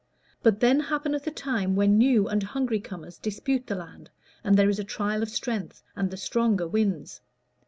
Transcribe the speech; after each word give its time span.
But 0.41 0.61
then 0.61 0.79
happeneth 0.79 1.27
a 1.27 1.31
time 1.31 1.75
when 1.75 1.99
new 1.99 2.27
and 2.27 2.41
hungry 2.41 2.79
comers 2.79 3.19
dispute 3.19 3.67
the 3.67 3.75
land; 3.75 4.09
and 4.43 4.57
there 4.57 4.67
is 4.67 4.83
trial 4.85 5.21
of 5.21 5.29
strength, 5.29 5.83
and 5.95 6.09
the 6.09 6.17
stronger 6.17 6.67
wins. 6.67 7.21